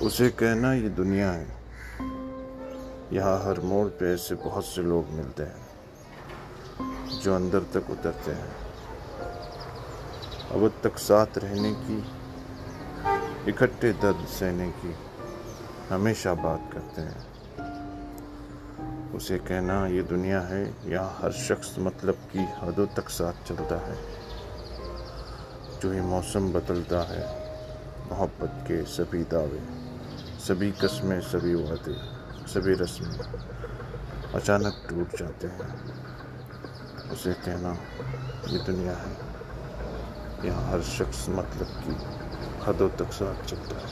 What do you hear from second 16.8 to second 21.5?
ہیں۔ اسے کہنا یہ دنیا ہے، یہاں ہر